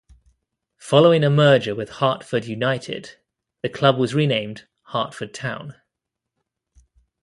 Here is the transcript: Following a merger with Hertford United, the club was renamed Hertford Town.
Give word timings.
Following 0.79 1.23
a 1.23 1.29
merger 1.29 1.75
with 1.75 1.91
Hertford 1.97 2.45
United, 2.45 3.17
the 3.61 3.69
club 3.69 3.99
was 3.99 4.15
renamed 4.15 4.65
Hertford 4.85 5.31
Town. 5.31 5.75